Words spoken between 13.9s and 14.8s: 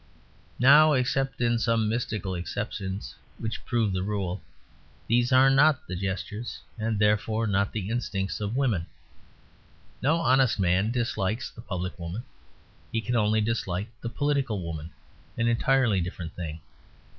the political